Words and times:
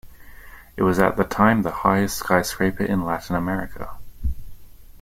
It 0.77 0.81
was 0.81 0.97
at 0.97 1.15
the 1.15 1.23
time 1.23 1.61
the 1.61 1.69
highest 1.69 2.17
skyscraper 2.17 2.83
in 2.83 3.05
Latin 3.05 3.35
America. 3.35 3.99